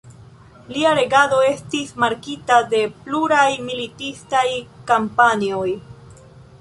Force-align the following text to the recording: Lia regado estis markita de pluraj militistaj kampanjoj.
Lia 0.75 0.93
regado 0.99 1.41
estis 1.49 1.91
markita 2.05 2.57
de 2.71 2.81
pluraj 3.03 3.47
militistaj 3.69 4.47
kampanjoj. 4.93 5.69